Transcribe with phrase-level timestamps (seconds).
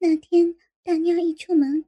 [0.00, 1.84] 那天大妞一出门，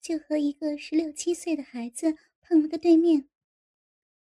[0.00, 3.28] 就和一个十六七岁的孩子碰了个对面。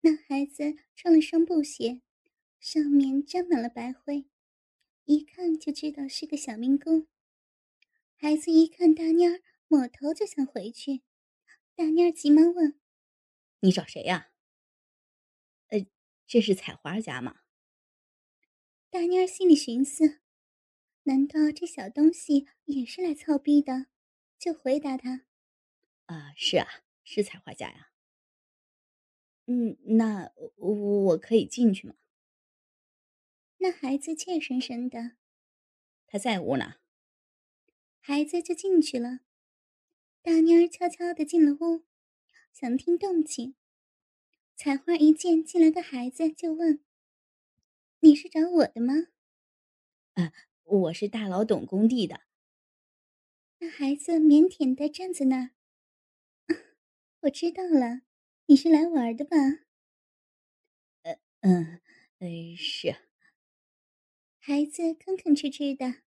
[0.00, 2.02] 那孩子穿了双布鞋，
[2.58, 4.26] 上面沾满了白灰，
[5.04, 7.06] 一看就知道是个小民工。
[8.16, 9.30] 孩子一看大妞，
[9.68, 11.02] 抹头就想回去。
[11.76, 12.80] 大妞急忙问
[13.60, 14.32] ：“你找谁呀
[15.70, 15.86] ？”“呃，
[16.26, 17.42] 这是采花家吗？”
[18.90, 20.20] 大妞心里寻思。
[21.10, 23.86] 难道这小东西也是来操逼的？
[24.38, 25.26] 就回答他
[26.06, 27.90] ：“啊，是啊，是采花家呀。
[29.46, 31.96] ”“嗯，那我可以进去吗？”
[33.58, 35.16] 那孩子怯生生的。
[36.06, 36.76] 他在屋呢。
[37.98, 39.18] 孩子就进去了。
[40.22, 41.82] 大妮儿悄悄的进了屋，
[42.52, 43.56] 想听动静。
[44.54, 46.84] 采花一见进来个孩子，就问
[47.98, 49.08] ：“你是找我的吗
[50.14, 50.32] ？”“啊。”
[50.70, 52.20] 我是大老董工地的。
[53.58, 55.50] 那孩子腼腆的站在那儿。
[57.22, 58.02] 我知道了，
[58.46, 59.36] 你是来玩的吧？
[61.02, 61.80] 呃嗯
[62.20, 62.94] 呃是。
[64.38, 66.02] 孩子吭吭哧哧的。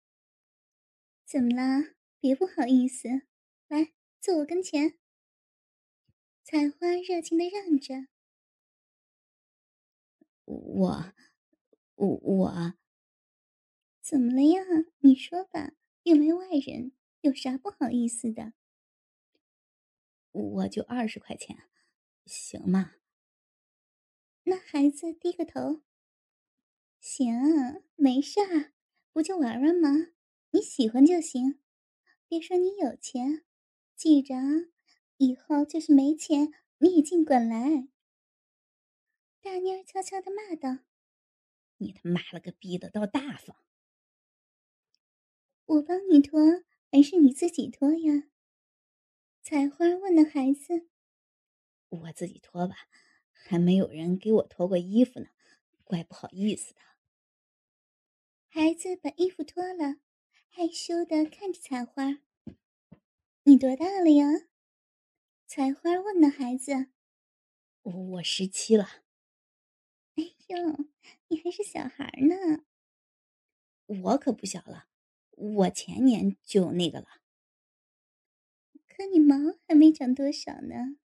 [1.26, 1.94] 怎么了？
[2.18, 3.08] 别不好意思，
[3.68, 4.98] 来坐我跟前。
[6.42, 8.06] 采花热情的让着。
[10.46, 11.12] 我
[11.96, 12.74] 我我。
[14.04, 14.62] 怎么了呀？
[14.98, 18.52] 你说吧，又没外人，有啥不好意思的？
[20.30, 21.70] 我就二十块钱，
[22.26, 22.96] 行吗？
[24.42, 25.80] 那孩子低个头。
[27.00, 28.74] 行，没事儿，
[29.10, 30.12] 不就玩玩吗？
[30.50, 31.60] 你喜欢就行，
[32.28, 33.46] 别说你有钱，
[33.96, 34.42] 记着啊，
[35.16, 37.88] 以后就是没钱，你也尽管来。
[39.40, 40.84] 大妮儿悄悄的骂道
[41.78, 43.56] ：“你他妈了个逼的，倒大方！”
[45.66, 46.38] 我帮你脱
[46.90, 48.28] 还是你自己脱呀？
[49.42, 50.88] 采花问那孩子。
[51.88, 52.76] 我自己脱吧，
[53.32, 55.28] 还没有人给我脱过衣服呢，
[55.84, 56.80] 怪不好意思的。
[58.48, 59.96] 孩子把衣服脱了，
[60.48, 62.20] 害羞的看着采花。
[63.44, 64.26] 你多大了呀？
[65.46, 66.88] 采花问那孩子。
[67.82, 69.04] 我十七了。
[70.16, 70.86] 哎呦，
[71.28, 72.64] 你还是小孩呢。
[73.86, 74.88] 我可不小了。
[75.36, 77.06] 我前年就那个了，
[78.86, 79.36] 可你毛
[79.66, 80.96] 还没长多少呢。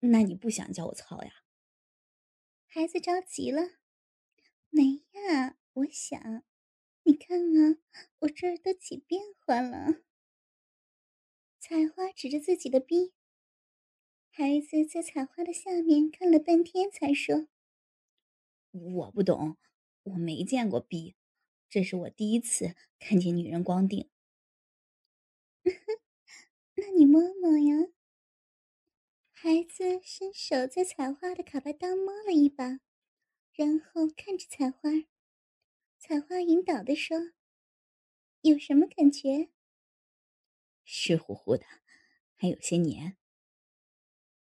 [0.00, 1.30] 那你不想叫我操呀？
[2.66, 3.62] 孩子着急了，
[4.70, 6.44] 没呀，我想，
[7.04, 7.78] 你看啊，
[8.20, 10.02] 我这儿都起变化了。
[11.58, 13.12] 采花指着自己的逼，
[14.30, 17.48] 孩子在采花的下面看了半天，才说
[18.70, 19.56] ：“我不懂，
[20.04, 21.16] 我没见过逼。”
[21.70, 24.08] 这是我第一次看见女人光腚，
[26.76, 27.88] 那你摸摸呀。
[29.32, 32.80] 孩子伸手在采花的卡巴裆摸了一把，
[33.52, 34.90] 然后看着采花，
[35.98, 37.18] 采花引导的说
[38.42, 39.50] ：“有什么感觉？”
[40.88, 41.64] 湿乎乎的，
[42.36, 43.16] 还有些黏。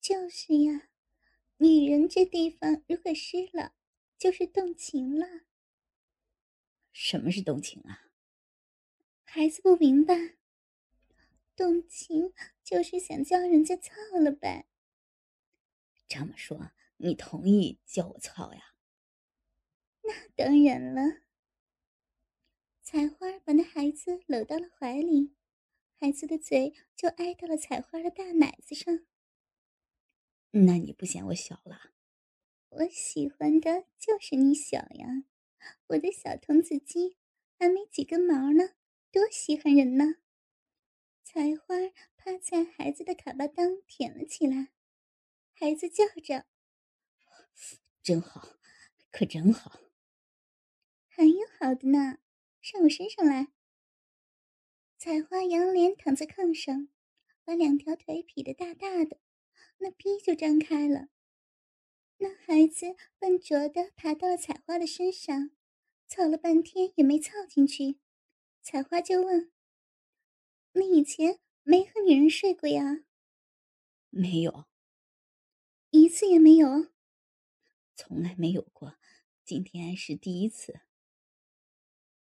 [0.03, 0.91] 就是呀，
[1.59, 3.75] 女人这地方如果湿了，
[4.17, 5.48] 就是动情了。
[7.01, 8.11] 什么是动情啊？
[9.23, 10.35] 孩子不明白。
[11.55, 14.67] 动情就是想叫人家操了呗。
[16.09, 18.75] 这么说，你同意叫我操呀？
[20.03, 21.23] 那当然了。
[22.83, 25.37] 采花把那孩子搂到了怀里，
[25.95, 29.07] 孩子的嘴就挨到了采花的大奶子上。
[30.51, 31.93] 那你不嫌我小了？
[32.71, 35.23] 我喜欢的就是你小呀。
[35.89, 37.17] 我的小童子鸡
[37.59, 38.75] 还没几根毛呢，
[39.11, 40.17] 多稀罕人呢！
[41.25, 41.75] 采花
[42.17, 44.69] 趴在孩子的卡巴裆舔了起来，
[45.53, 46.47] 孩子叫着
[48.03, 48.57] ：“真好，
[49.11, 49.81] 可真好！”
[51.09, 52.19] 还有好的呢，
[52.61, 53.49] 上我身上来。
[54.97, 56.89] 采花仰脸躺在炕上，
[57.45, 59.21] 把两条腿劈得大大的，
[59.79, 61.09] 那逼就张开了。
[62.19, 65.51] 那孩子笨拙的爬到了采花的身上。
[66.11, 67.99] 操了半天也没操进去，
[68.63, 69.53] 采花就问
[70.73, 73.05] ：“你以前没和女人睡过呀
[74.09, 74.65] ？”“没有，
[75.91, 76.89] 一次也没有，
[77.95, 78.97] 从来没有过，
[79.45, 80.81] 今天是第一次。”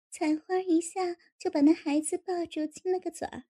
[0.09, 3.47] 采花一下就把那孩子抱住亲了个嘴儿，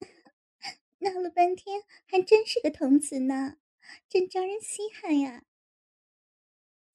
[1.00, 3.56] 闹了半天还真是个童子呢，
[4.06, 5.46] 真招人稀罕呀。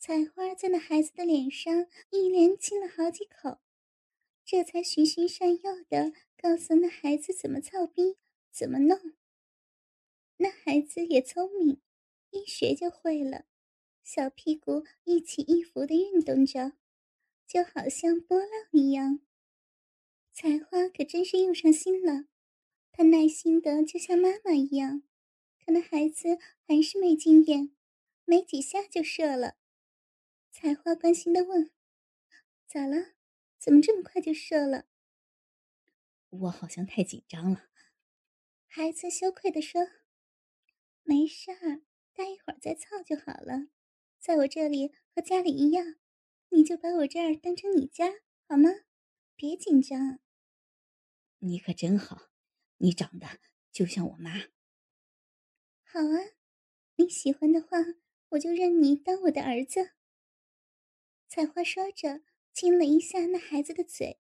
[0.01, 3.59] 采花在那孩子的脸上一连亲了好几口，
[4.43, 8.17] 这才循循善诱的告诉那孩子怎么操逼，
[8.49, 8.99] 怎么弄。
[10.37, 11.79] 那孩子也聪明，
[12.31, 13.45] 一学就会了，
[14.03, 16.71] 小屁股一起一伏的运动着，
[17.45, 19.19] 就好像波浪一样。
[20.33, 22.25] 采花可真是用上心了，
[22.91, 25.03] 她耐心的就像妈妈一样，
[25.63, 27.71] 可那孩子还是没经验，
[28.25, 29.60] 没几下就射了。
[30.51, 31.71] 采花关心的问
[32.67, 33.13] ：“咋了？
[33.57, 34.85] 怎么这么快就射了？”
[36.29, 37.69] 我好像太紧张了。
[38.67, 39.81] 孩子羞愧的说
[41.03, 41.81] ：“没事儿，
[42.13, 43.69] 待一会儿再操就好了。
[44.19, 45.95] 在我这里和家里一样，
[46.49, 48.11] 你就把我这儿当成你家，
[48.47, 48.69] 好吗？
[49.37, 50.19] 别紧张。”
[51.39, 52.29] 你可真好，
[52.77, 53.39] 你长得
[53.71, 54.33] 就像我妈。
[55.85, 56.35] 好啊，
[56.97, 57.77] 你喜欢的话，
[58.31, 59.93] 我就认你当我的儿子。
[61.33, 62.19] 采花说着，
[62.51, 64.19] 亲了一下那孩子的嘴。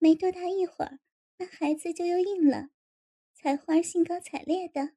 [0.00, 0.98] 没多大一会儿，
[1.36, 2.70] 那孩子就又硬了。
[3.32, 4.94] 采花兴高采烈的：“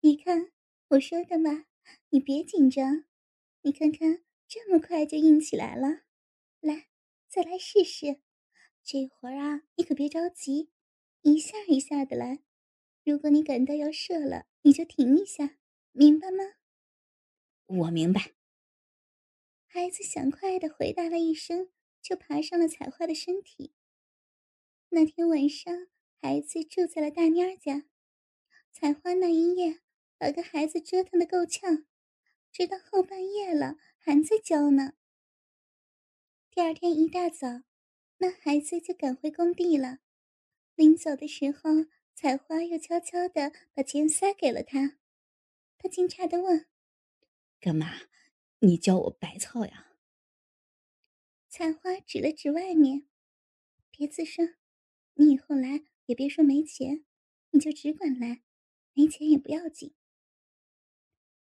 [0.00, 0.50] 你看
[0.88, 1.66] 我说的吧，
[2.08, 3.04] 你别紧张。
[3.60, 6.04] 你看看，这么快就硬起来了。
[6.60, 6.88] 来，
[7.28, 8.22] 再来试试。
[8.82, 10.70] 这会儿啊，你可别着急，
[11.20, 12.42] 一下一下的来。
[13.04, 15.58] 如果你感到要射了，你就停一下，
[15.92, 16.44] 明白吗
[17.68, 18.32] ？”“我明白。”
[19.74, 21.68] 孩子响快的回答了一声，
[22.00, 23.74] 就爬上了采花的身体。
[24.90, 25.88] 那天晚上，
[26.22, 27.84] 孩子住在了大妮儿家。
[28.70, 29.80] 采花那一夜
[30.16, 31.86] 把个孩子折腾的够呛，
[32.52, 34.92] 直到后半夜了还在叫呢。
[36.52, 37.64] 第二天一大早，
[38.18, 39.98] 那孩子就赶回工地了。
[40.76, 44.98] 临走的时候，采花又悄悄的把钱塞给了他。
[45.78, 46.64] 他惊诧的问
[47.58, 47.88] ：“干嘛？
[48.64, 49.92] 你教我白操呀？”
[51.48, 53.06] 采花指了指外面
[53.90, 54.56] ：“别吱声。”
[55.16, 57.04] 你以后来也别说没钱，
[57.50, 58.42] 你就只管来，
[58.94, 59.94] 没钱也不要紧。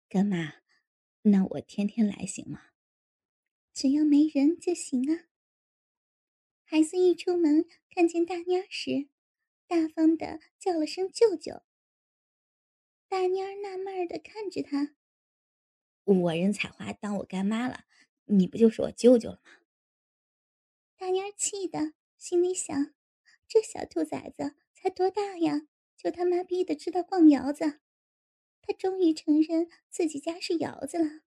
[0.08, 0.62] 干妈，
[1.22, 2.70] 那我天天来行吗？
[3.72, 5.26] 只要没人就行啊。
[6.62, 9.08] 孩子一出门看见大蔫儿时，
[9.66, 11.64] 大方的叫了声舅舅。
[13.08, 14.94] 大蔫儿纳闷的看着他，
[16.06, 17.84] 我认彩花当我干妈了，
[18.24, 19.50] 你不就是我舅舅了吗？
[20.96, 22.94] 大妮儿气的，心里想。
[23.48, 25.62] 这小兔崽子才多大呀？
[25.96, 27.80] 就他妈逼的知道逛窑子，
[28.60, 31.22] 他终于承认自己家是窑子了。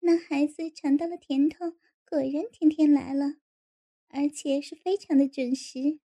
[0.00, 1.70] 那孩子尝到了甜头，
[2.04, 3.36] 果然天天来了，
[4.08, 6.00] 而且是非常的准时，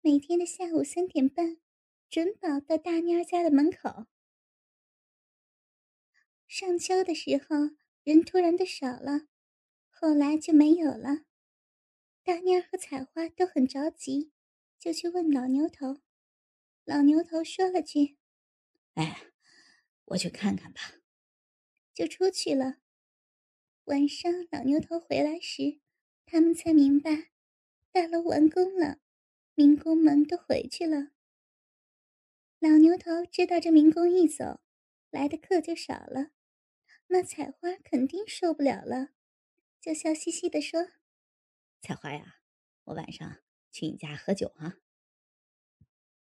[0.00, 1.58] 每天的下午三点半，
[2.08, 4.06] 准保到大妮儿家的门口。
[6.46, 9.26] 上秋的时候，人突然的少了，
[9.90, 11.24] 后来就没有了。
[12.22, 14.32] 大蔫儿和采花都很着急。
[14.76, 16.02] 就去问老牛头，
[16.84, 18.18] 老牛头说了句
[18.96, 19.32] ：“哎，
[20.04, 20.80] 我去看看吧。”
[21.94, 22.80] 就出去了。
[23.84, 25.80] 晚上老牛头回来时，
[26.26, 27.30] 他们才明白
[27.92, 28.98] 大楼完工了，
[29.54, 31.12] 民工们都回去了。
[32.58, 34.60] 老牛头知道这民工一走，
[35.08, 36.32] 来的客就少了，
[37.08, 39.10] 那采花肯定受不了了，
[39.80, 40.90] 就笑嘻嘻的说
[41.80, 42.40] ：“采花呀，
[42.84, 43.40] 我晚上。”
[43.74, 44.78] 去你家喝酒啊！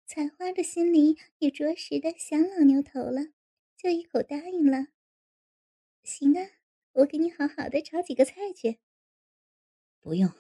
[0.05, 3.33] 采花的心里也着实的想老牛头了，
[3.75, 4.89] 就一口答应了。
[6.05, 6.47] 行啊，
[6.93, 8.81] 我给你好好的炒几个菜去。
[9.99, 10.31] 不用，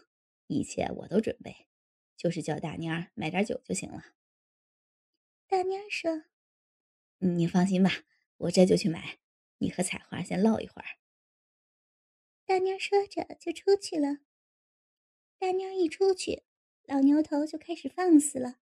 [0.48, 1.66] 一切我都准备，
[2.14, 4.12] 就是叫大妮儿买点酒就行了。
[5.46, 6.24] 大妮儿说
[7.20, 8.04] ：“你放心吧，
[8.36, 9.18] 我这就去买。
[9.58, 10.98] 你和采花先唠一会儿。”
[12.46, 14.18] 大妞说着就出去了。
[15.38, 16.44] 大妞一出去。
[16.84, 18.60] 老牛头就开始放肆了，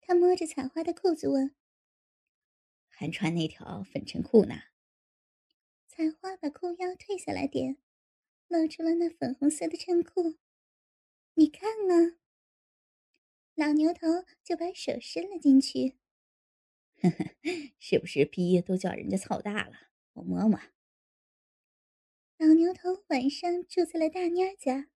[0.00, 1.54] 他摸着采花的裤子问
[2.90, 4.56] ：“还穿那条粉衬裤呢？”
[5.86, 7.78] 采花把裤腰退下来点，
[8.48, 10.36] 露出了那粉红色的衬裤。
[11.34, 12.18] 你看啊，
[13.54, 15.96] 老牛头就把手伸了进去。
[17.00, 17.36] 呵呵，
[17.78, 19.92] 是不是逼都叫人家操大了？
[20.14, 20.58] 我摸摸。
[22.38, 24.88] 老牛头晚上住在了大妮儿家。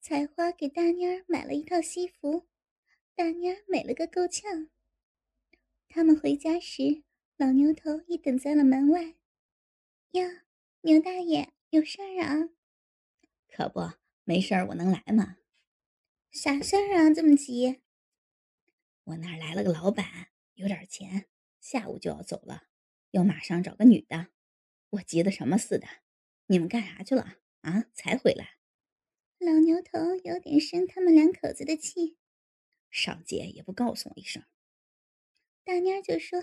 [0.00, 2.46] 采花给大妮儿买了一套西服，
[3.14, 4.70] 大妮儿美了个够呛。
[5.88, 7.02] 他们回家时，
[7.36, 9.16] 老牛头已等在了门外。
[10.12, 10.44] 呀，
[10.82, 12.50] 牛大爷，有事儿啊？
[13.48, 13.80] 可不，
[14.22, 15.38] 没事儿，我能来吗？
[16.30, 17.10] 啥事儿啊？
[17.12, 17.80] 这么急？
[19.04, 21.26] 我那儿来了个老板，有点钱，
[21.60, 22.68] 下午就要走了，
[23.10, 24.28] 要马上找个女的。
[24.90, 25.86] 我急得什么似的。
[26.46, 27.86] 你们干啥去了啊？
[27.92, 28.58] 才回来？
[29.38, 32.16] 老牛头有点生他们两口子的气，
[32.90, 34.44] 上街也不告诉我一声。
[35.64, 36.42] 大蔫就说：“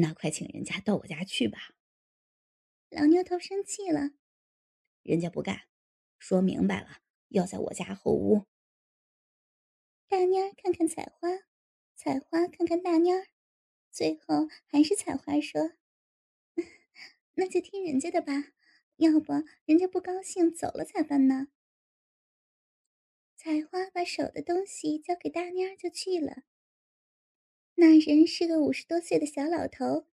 [0.00, 1.74] 那快请人家到我家去吧。”
[2.90, 4.10] 老牛头生气了，
[5.02, 5.62] 人家不干，
[6.18, 8.44] 说明白了要在我家后屋。
[10.06, 11.28] 大蔫看看采花，
[11.96, 13.26] 采花看看大蔫，
[13.90, 15.72] 最后还是采花说
[17.34, 18.52] ：“那就听人家的吧，
[18.96, 19.32] 要不
[19.64, 21.48] 人家不高兴走了咋办呢？”
[23.36, 26.42] 采花把手的东西交给大蔫就去了。
[27.76, 30.06] 那人是个五十多岁的小老头，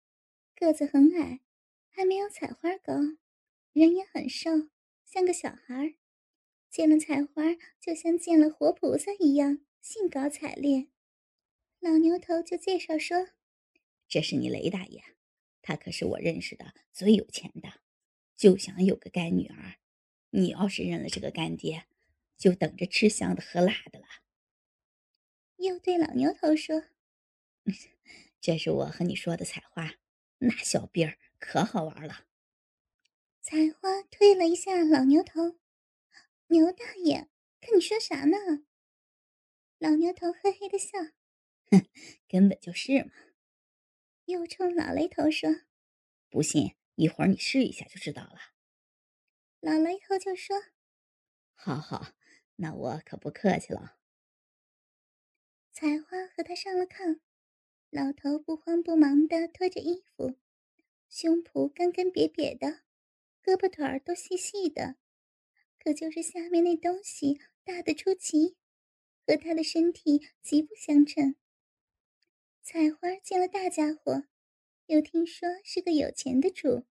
[0.54, 1.40] 个子很矮，
[1.90, 2.94] 还没有采花高，
[3.72, 4.68] 人也很瘦，
[5.04, 5.94] 像个小孩儿。
[6.70, 10.88] 见了采花，就像见了活菩萨一样，兴高采烈。
[11.80, 13.30] 老牛头就介绍说
[14.08, 15.02] ：“这是你雷大爷，
[15.62, 17.80] 他可是我认识的最有钱的，
[18.36, 19.76] 就想有个干女儿。
[20.30, 21.86] 你要是认了这个干爹，
[22.36, 24.06] 就等着吃香的喝辣的了。”
[25.56, 26.84] 又对老牛头说。
[28.40, 29.94] 这是我和你说的采花，
[30.38, 32.26] 那小辫儿可好玩了。
[33.40, 35.58] 采花推了一下老牛头，
[36.48, 37.28] 牛大爷，
[37.60, 38.36] 看你说啥呢？
[39.78, 40.98] 老牛头嘿嘿的笑，
[41.70, 41.88] 哼，
[42.28, 43.10] 根本就是嘛。
[44.26, 45.50] 又冲老雷头说
[46.28, 48.38] ：“不信，一会儿你试一下就知道了。”
[49.60, 50.56] 老雷头就说
[51.54, 52.12] ：“好好，
[52.56, 53.96] 那我可不客气了。”
[55.72, 57.20] 采花和他上了炕。
[57.90, 60.36] 老头不慌不忙地脱着衣服，
[61.08, 62.82] 胸脯干干瘪瘪的，
[63.42, 64.96] 胳膊腿儿都细细的，
[65.78, 68.56] 可就是下面那东西大得出奇，
[69.24, 71.36] 和他的身体极不相称。
[72.68, 74.24] 采花见了大家伙，
[74.86, 76.84] 又听说是个有钱的主，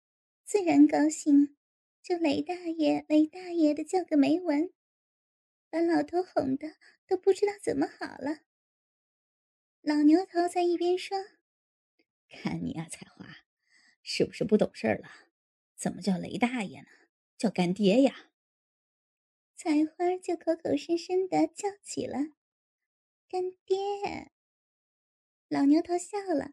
[0.44, 1.56] 自然高兴，
[2.00, 4.70] 就雷大爷、雷大爷的叫个没完，
[5.70, 6.76] 把老头哄的
[7.08, 8.42] 都不知道怎么好了。
[9.80, 11.18] 老牛头在一边说
[12.30, 13.38] ：“看你啊，采花，
[14.00, 15.08] 是不是不懂事儿了？
[15.74, 16.86] 怎么叫雷大爷呢？
[17.36, 18.30] 叫干爹呀！”
[19.56, 22.18] 采花就口口声声的叫起了
[23.28, 24.30] ：“干爹。”
[25.54, 26.50] 老牛头笑了：“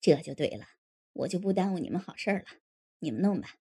[0.00, 0.64] 这就对了，
[1.12, 2.46] 我就不耽误你们好事儿了，
[3.00, 3.58] 你们弄吧。”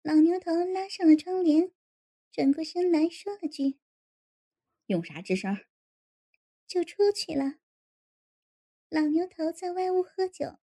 [0.00, 1.70] 老牛头拉上了窗帘，
[2.32, 3.78] 转过身来说了句
[4.88, 5.58] ：“用啥吱声？”
[6.66, 7.56] 就出去了。
[8.88, 10.56] 老牛头在外屋喝酒，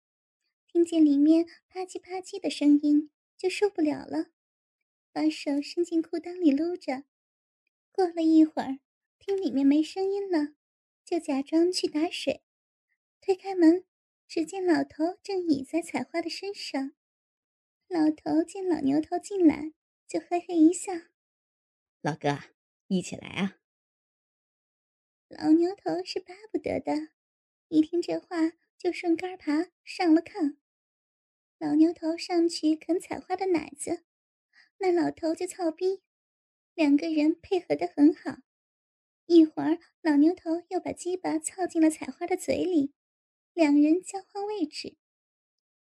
[0.67, 4.27] 听见里面啪叽啪叽的声音，就受不了了，
[5.11, 7.03] 把手伸进裤裆里撸着。
[7.91, 8.79] 过了一会儿，
[9.19, 10.53] 听里面没声音了，
[11.07, 12.43] 就假装去打水。
[13.21, 13.85] 推开门，
[14.27, 16.91] 只见老头正倚在采花的身上。
[17.87, 19.71] 老头见老牛头进来，
[20.05, 20.91] 就嘿嘿一笑
[22.03, 22.37] ：“老哥，
[22.87, 23.57] 一起来啊！”
[25.29, 27.11] 老牛头是巴不得的，
[27.69, 30.57] 一听这话就顺杆爬上了炕。
[31.57, 34.03] 老牛头上去啃采花的奶子，
[34.79, 36.01] 那老头就操逼，
[36.73, 38.39] 两个人配合的很好。
[39.27, 42.93] 一会儿，老牛头又把鸡巴操进了采花的嘴里，
[43.53, 44.97] 两人交换位置，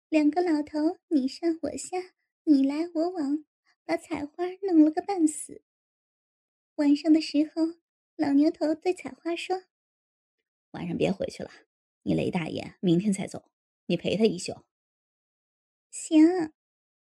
[0.08, 3.44] 两个老头你上我下，你来我往，
[3.84, 5.62] 把采花弄了个半死。
[6.76, 7.80] 晚上的时候。
[8.16, 9.62] 老牛头对采花说
[10.72, 11.50] ：“晚上别回去了，
[12.02, 13.50] 你雷大爷明天才走，
[13.86, 14.52] 你陪他一宿。”
[15.90, 16.52] 行，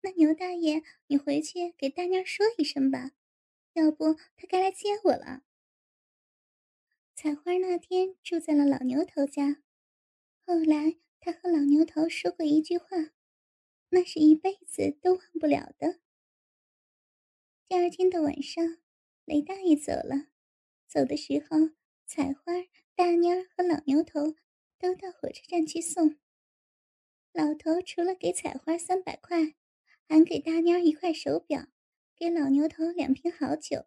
[0.01, 3.11] 那牛大爷，你回去给大娘说一声吧，
[3.71, 5.43] 要不他该来接我了。
[7.15, 9.63] 采花那天住在了老牛头家，
[10.45, 12.87] 后来他和老牛头说过一句话，
[13.87, 16.01] 那是一辈子都忘不了的。
[17.69, 18.61] 第二天的晚上，
[19.23, 20.27] 雷大爷走了。
[20.87, 21.71] 走的时候，
[22.05, 22.51] 采花、
[22.95, 24.35] 大蔫儿和老牛头
[24.77, 26.17] 都到火车站去送。
[27.31, 29.55] 老头除了给采花三百块，
[30.09, 31.67] 还给大蔫儿一块手表，
[32.17, 33.85] 给老牛头两瓶好酒。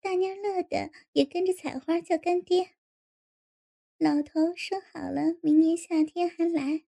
[0.00, 2.70] 大妮儿乐得也跟着采花叫干爹。
[3.98, 6.84] 老头说好了，明年夏天还来，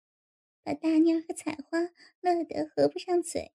[0.62, 1.90] 把大妮儿和采花
[2.20, 3.52] 乐得合不上嘴。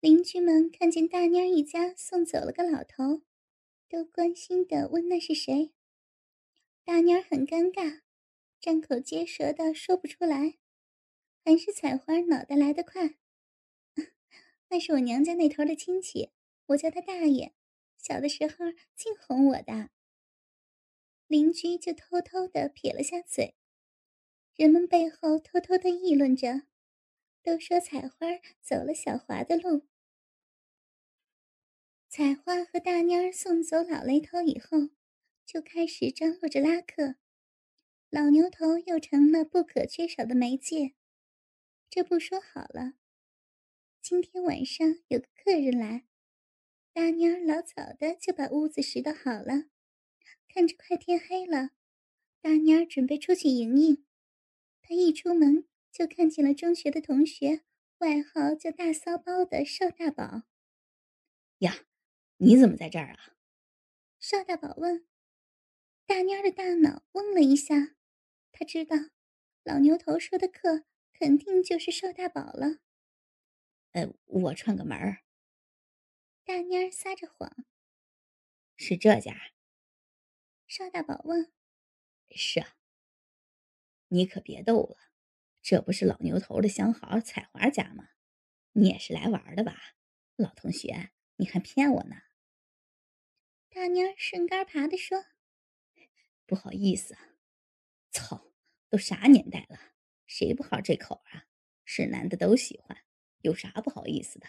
[0.00, 3.22] 邻居们看见大妮儿一家送走了个老头。
[3.88, 5.72] 都关心的问：“那是谁？”
[6.84, 8.00] 大妮儿很尴尬，
[8.60, 10.58] 张口结舌的说不出来。
[11.44, 13.14] 还是采花脑袋来得快，
[14.70, 16.32] 那是我娘家那头的亲戚，
[16.66, 17.54] 我叫他大爷。
[18.06, 18.54] 小的时候
[18.94, 19.90] 净哄我的。
[21.26, 23.56] 邻居就偷偷的撇了下嘴，
[24.54, 26.62] 人们背后偷偷的议论着，
[27.42, 28.28] 都说采花
[28.62, 29.88] 走了小华的路。
[32.08, 34.90] 采花和大蔫儿送走老雷头以后，
[35.44, 37.16] 就开始张罗着拉客。
[38.08, 40.94] 老牛头又成了不可缺少的媒介。
[41.90, 42.92] 这不说好了，
[44.00, 46.05] 今天晚上有个客人来，
[46.96, 49.64] 大妮儿老早的就把屋子拾掇好了。
[50.48, 51.72] 看着快天黑了，
[52.40, 54.06] 大妮儿准备出去迎迎。
[54.80, 57.60] 她一出门就看见了中学的同学，
[57.98, 60.44] 外号叫大骚包的邵大宝。
[61.58, 61.84] 呀，
[62.38, 63.36] 你怎么在这儿啊？
[64.18, 65.06] 邵大宝问。
[66.06, 67.94] 大妮儿的大脑嗡了一下。
[68.52, 68.96] 他知道，
[69.64, 72.78] 老牛头说的课肯定就是邵大宝了。
[73.92, 75.25] 呃，我串个门儿。
[76.46, 77.66] 大妮儿撒着谎。
[78.76, 79.50] 是这家。
[80.68, 81.52] 邵大宝问
[82.30, 82.76] ：“是啊。”
[84.06, 84.96] 你可别逗了，
[85.60, 88.10] 这不是老牛头的相好彩花家吗？
[88.74, 89.96] 你也是来玩的吧，
[90.36, 91.10] 老同学？
[91.34, 92.14] 你还骗我呢？
[93.68, 95.24] 大妮儿顺杆爬的说：
[96.46, 97.16] “不好意思。”
[98.12, 98.52] 操，
[98.88, 99.94] 都啥年代了，
[100.28, 101.48] 谁不好这口啊？
[101.84, 103.02] 是男的都喜欢，
[103.40, 104.46] 有啥不好意思的？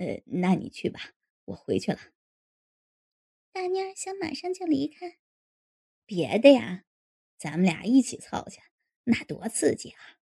[0.00, 1.12] 呃，那你去吧，
[1.44, 1.98] 我回去了。
[3.52, 5.18] 大妮儿想马上就离开，
[6.06, 6.86] 别的呀，
[7.36, 8.62] 咱们俩一起操去，
[9.04, 10.16] 那多刺激啊！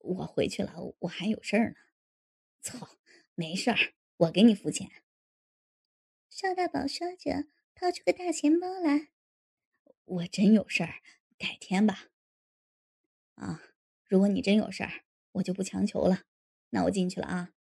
[0.00, 1.76] 我回去了，我还有事儿呢。
[2.60, 2.98] 操，
[3.34, 5.02] 没事儿，我给你付钱。
[6.28, 9.08] 邵大宝说着，掏出个大钱包来。
[10.04, 11.00] 我真有事儿，
[11.38, 12.08] 改天吧。
[13.36, 13.62] 啊，
[14.04, 16.24] 如果你真有事儿，我就不强求了。
[16.68, 17.55] 那我进去了啊。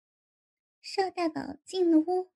[0.81, 2.31] 邵大宝进了屋，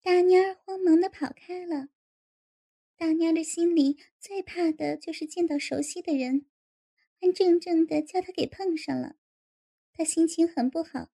[0.00, 1.88] 大妮儿慌忙的跑开了。
[2.96, 6.46] 大妮儿的心里最怕的就是见到熟悉的人，
[7.20, 9.16] 还正正的叫他给碰上了。
[9.92, 11.10] 他心情很不好。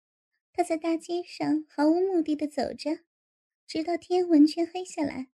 [0.54, 3.02] 他在大街上毫无目的的走着，
[3.68, 5.30] 直到天完全黑下来。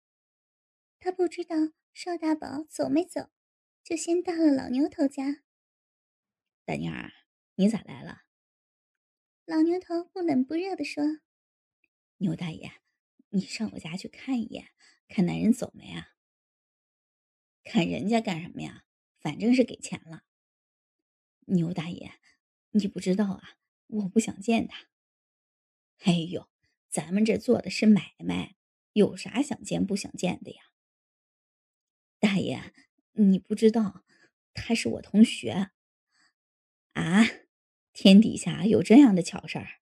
[1.00, 1.56] 他不知道。
[1.94, 3.28] 邵大宝走没走，
[3.82, 5.42] 就先到了老牛头家。
[6.64, 7.10] 大妮儿，
[7.56, 8.27] 你咋来了？
[9.48, 11.02] 老牛头不冷不热的说
[12.20, 12.70] ：“牛大爷，
[13.30, 14.72] 你上我家去看一眼，
[15.08, 16.08] 看男人走没啊？
[17.64, 18.84] 看人家干什么呀？
[19.18, 20.24] 反正是给钱了。
[21.46, 22.20] 牛大爷，
[22.72, 23.56] 你不知道啊，
[23.86, 24.90] 我不想见他。
[26.00, 26.50] 哎呦，
[26.90, 28.54] 咱们这做的是买卖，
[28.92, 30.64] 有啥想见不想见的呀？”
[32.20, 32.74] 大爷，
[33.12, 34.04] 你不知道，
[34.52, 35.70] 他是我同学。
[36.92, 37.24] 啊，
[38.00, 39.80] 天底下有这样的巧事儿？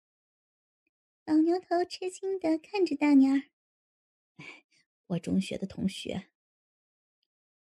[1.26, 3.50] 老牛头吃惊的看着大妮儿。
[4.38, 4.64] 哎，
[5.08, 6.30] 我中学的同学。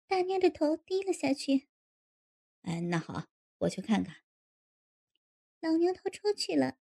[0.07, 1.67] 大妮儿的头低了下去。
[2.62, 3.27] 哎，那好，
[3.59, 4.19] 我去看看。
[5.59, 6.79] 老牛头出去了，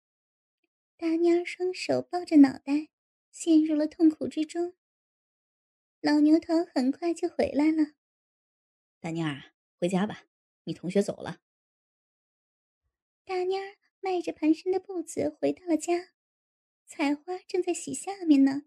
[0.97, 2.89] 大妮儿双手抱着脑袋，
[3.31, 4.75] 陷入了痛苦之中。
[6.01, 7.93] 老牛头很快就回来了。
[8.99, 10.25] 大妮儿，回家吧，
[10.65, 11.41] 你同学走了。
[13.25, 16.13] 大妮儿迈着蹒跚的步子回到了家，
[16.87, 18.65] 采花正在洗下面呢。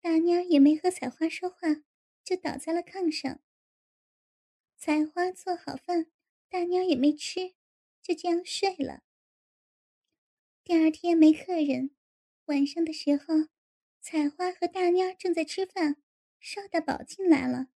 [0.00, 1.84] 大妮儿也没和采花说话，
[2.24, 3.40] 就倒在了炕上。
[4.76, 6.10] 采花做好饭，
[6.48, 7.54] 大妮儿也没吃，
[8.02, 9.02] 就这样睡了。
[10.62, 11.94] 第二天没客人，
[12.46, 13.48] 晚上的时候，
[14.00, 15.96] 采花和大妮儿正在吃饭。
[16.40, 17.68] 邵大宝进来了，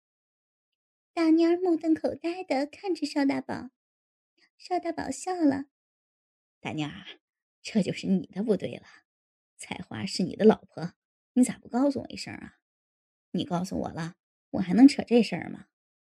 [1.13, 3.69] 大妮儿目瞪口呆的看着邵大宝。
[4.57, 5.65] 邵大宝笑了
[6.59, 7.19] ：“大妮儿，
[7.61, 8.85] 这就是你的不对了。
[9.55, 10.93] 采花是你的老婆，
[11.33, 12.59] 你咋不告诉我一声啊？
[13.31, 14.15] 你告诉我了，
[14.49, 15.67] 我还能扯这事儿吗？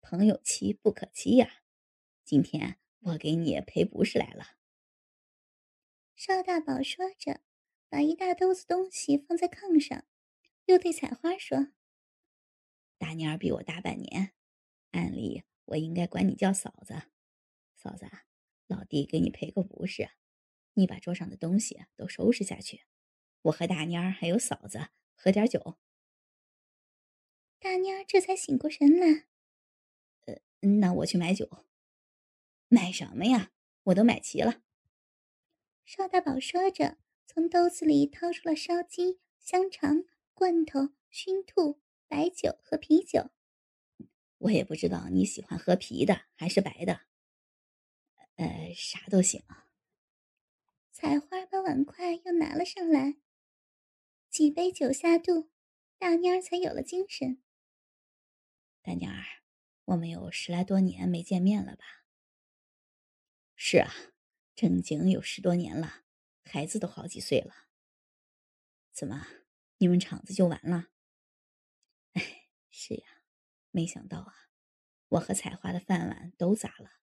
[0.01, 1.63] 朋友妻不可欺呀！
[2.25, 4.57] 今天我给你赔不是来了。”
[6.17, 7.43] 邵大宝说着，
[7.89, 10.05] 把一大兜子东西放在炕上，
[10.65, 11.69] 又对采花说。
[12.99, 14.33] 大妮儿比我大半年，
[14.91, 17.03] 按理我应该管你叫嫂子。
[17.77, 18.07] 嫂子，
[18.71, 20.11] 老弟给你赔个不是，
[20.75, 22.83] 你把桌上的东西都收拾下去，
[23.43, 25.77] 我和大妮儿还有嫂子喝点酒。
[27.59, 29.27] 大妮儿这才醒过神来，
[30.27, 30.41] 呃，
[30.79, 31.67] 那我去买酒。
[32.69, 33.53] 买什么呀？
[33.83, 34.63] 我都买齐了。
[35.85, 41.81] 邵大宝说着，从兜子里掏出了烧鸡、香肠、罐头、熏兔。
[42.07, 43.31] 白酒和啤酒，
[44.39, 47.03] 我也不知道你喜欢喝啤的还是白的，
[48.41, 49.69] 呃，啥都行啊。
[50.91, 53.17] 采花把碗筷又拿了上来，
[54.31, 55.51] 几杯酒下肚，
[55.99, 57.43] 大蔫儿才有了精神。
[58.81, 59.43] 大蔫儿，
[59.85, 61.85] 我们有十来多年没见面了吧？
[63.57, 63.93] 是啊，
[64.55, 66.05] 正经有十多年了，
[66.43, 67.69] 孩子都好几岁了。
[68.91, 69.27] 怎么，
[69.77, 70.89] 你们厂子就完了？
[72.15, 73.23] 哎是呀，
[73.71, 74.49] 没想到啊，
[75.09, 77.00] 我和彩花的饭碗都砸了。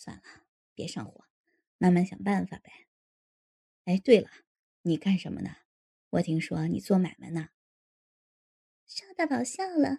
[0.00, 0.22] 算了，
[0.74, 1.26] 别上火，
[1.76, 2.88] 慢慢想办法呗。
[3.84, 4.30] 哎，对了，
[4.80, 5.58] 你干什么呢？
[6.08, 7.50] 我听说你做买卖呢。
[8.86, 9.98] 邵大宝笑了，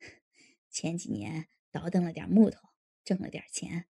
[0.68, 2.70] 前几年倒腾了点木头，
[3.04, 3.86] 挣了点钱，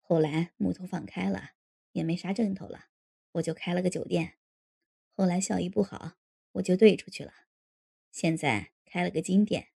[0.00, 1.50] 后来木头放开了，
[1.92, 2.86] 也没啥挣头了，
[3.32, 4.38] 我就开了个酒店。
[5.12, 6.16] 后来效益不好，
[6.52, 7.34] 我就兑出去了。
[8.10, 9.68] 现在开了个金店，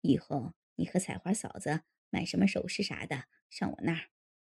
[0.00, 4.08] 以后你和彩花嫂子买什么首饰啥的，上我那儿，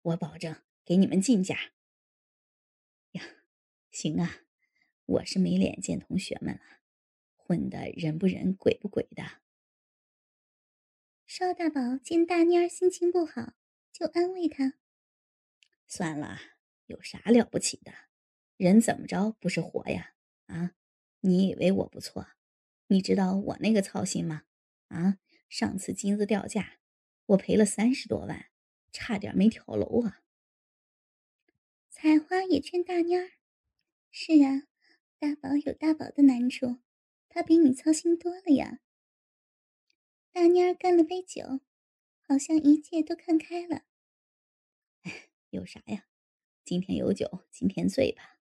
[0.06, 1.74] 我保证给你们进价。
[3.14, 3.24] 呀，
[3.90, 4.44] 行啊，
[5.06, 6.62] 我是没脸见同学们了，
[7.36, 9.42] 混的人不人鬼不鬼的。
[11.26, 13.54] 邵大宝见大妮儿心情不好，
[13.92, 14.76] 就安慰她
[15.88, 16.38] ：“算了，
[16.86, 17.92] 有啥了不起的？
[18.58, 20.14] 人怎么着不是活呀？
[20.46, 20.76] 啊，
[21.22, 22.28] 你以为我不错？”
[22.88, 24.44] 你知道我那个操心吗？
[24.90, 25.18] 啊，
[25.50, 26.78] 上次金子掉价，
[27.26, 28.52] 我赔了三十多万，
[28.96, 30.24] 差点没跳楼啊！
[31.90, 33.34] 采花也劝大蔫儿
[34.10, 34.68] ：“是啊，
[35.20, 36.80] 大宝有大宝的难处，
[37.28, 38.80] 他比你操心多了呀。”
[40.32, 41.60] 大蔫儿干了杯酒，
[42.22, 43.84] 好像一切都看开了。
[45.02, 46.08] 哎，有啥呀？
[46.64, 48.40] 今天有酒今天醉吧。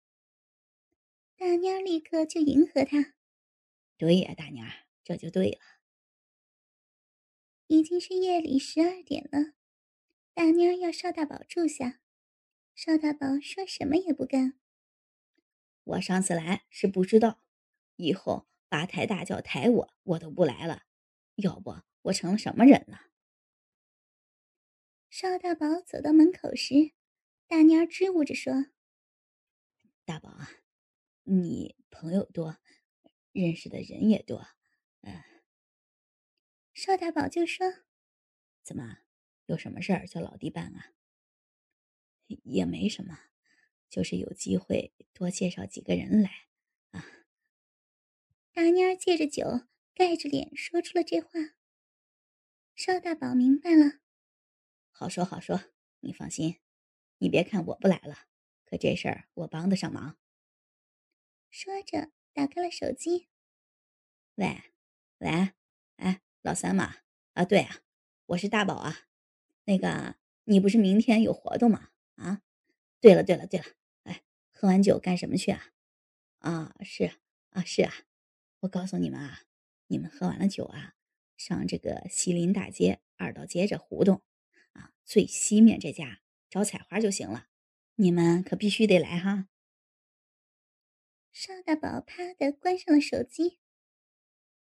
[1.36, 3.14] 大蔫儿立刻就迎合他。
[3.96, 5.58] 对呀，大妮儿，这就对了。
[7.66, 9.55] 已经是夜里十二点了，
[10.36, 11.98] 大妞要邵大宝住下，
[12.74, 14.60] 邵大宝说什么也不干。
[15.82, 17.40] 我上次来是不知道，
[17.96, 20.82] 以后八抬大轿抬我，我都不来了。
[21.36, 23.10] 要不我成了什么人了？
[25.08, 26.92] 邵大宝走到门口时，
[27.48, 28.66] 大妞支吾着说
[30.04, 30.50] ：“大宝啊，
[31.22, 32.58] 你朋友多。”
[33.32, 34.46] 认识的人也多，
[35.00, 35.22] 嗯。
[36.74, 37.66] 邵大宝就说
[38.62, 38.98] ：“怎么，
[39.46, 40.92] 有什么事儿叫老弟办啊？”
[42.44, 43.18] 也没什么，
[43.88, 46.48] 就是有机会多介绍几个人来
[46.90, 47.04] 啊。
[48.52, 51.30] 大妮儿借着酒盖着脸说出了这话。
[52.74, 54.00] 邵大宝明白了，
[54.90, 56.60] 好说好说，你放心，
[57.18, 58.26] 你别看我不来了，
[58.64, 60.18] 可这事儿我帮得上忙。
[61.50, 62.12] 说着。
[62.36, 63.30] 打开了手机，
[64.34, 64.62] 喂，
[65.20, 65.54] 喂，
[65.96, 66.96] 哎，老三嘛，
[67.32, 67.80] 啊，对啊，
[68.26, 69.08] 我是大宝啊。
[69.66, 71.90] 那个，你不是明天有活动吗？
[72.14, 72.42] 啊，
[73.00, 73.66] 对了，对了，对了，
[74.04, 75.72] 哎，喝完酒干什么去啊？
[76.38, 77.12] 啊，是
[77.50, 77.92] 啊，是啊。
[78.60, 79.42] 我告诉你们啊，
[79.88, 80.94] 你们喝完了酒啊，
[81.36, 84.22] 上这个西林大街二道街这胡同
[84.72, 87.48] 啊，最西面这家找采花就行了。
[87.96, 89.48] 你们可必须得来哈。
[91.32, 93.58] 邵大宝啪的关上了手机。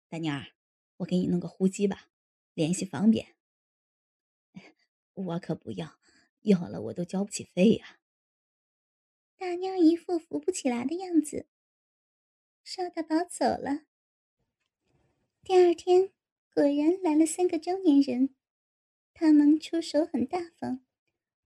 [0.08, 0.52] 大妮儿，
[0.98, 2.08] 我给你弄个呼机吧，
[2.54, 3.34] 联系方便。
[5.14, 5.98] 我可不要，
[6.42, 7.98] 要了我都交不起费呀。
[9.36, 11.46] 大妞一副扶不起来的样子。
[12.64, 13.84] 邵大宝走了。
[15.42, 16.10] 第二天，
[16.54, 18.34] 果然来了三个中年人，
[19.12, 20.84] 他们出手很大方，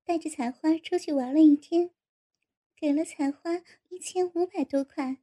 [0.05, 1.91] 带着采花出去玩了一天。
[2.77, 5.17] 给了采花一千五百多块。